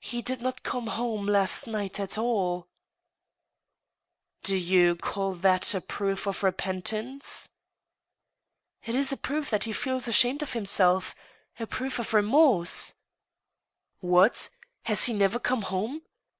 [0.00, 2.66] He did not come home last night at all I
[4.42, 7.50] ""Do you c^ that a proof of repentance?""
[8.88, 11.14] It is a proof that he feels ashamed of himself
[11.60, 12.94] ra proof of re morse!"
[13.68, 14.50] *' What
[14.84, 16.02] I has he never come home